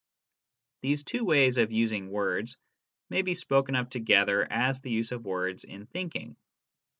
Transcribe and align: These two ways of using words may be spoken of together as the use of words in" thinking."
These 0.81 1.03
two 1.03 1.23
ways 1.23 1.59
of 1.59 1.71
using 1.71 2.09
words 2.09 2.57
may 3.11 3.21
be 3.21 3.35
spoken 3.35 3.75
of 3.75 3.91
together 3.91 4.51
as 4.51 4.81
the 4.81 4.89
use 4.89 5.11
of 5.11 5.23
words 5.25 5.63
in" 5.63 5.85
thinking." 5.93 6.37